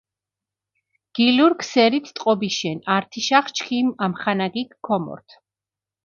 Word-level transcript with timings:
გილურქ 1.15 1.59
სერით 1.71 2.07
ტყობიშენ, 2.15 2.77
ართიშახ 2.95 3.45
ჩქიმ 3.57 3.87
ამხანაგიქ 4.05 4.71
ქომორთ. 4.85 5.29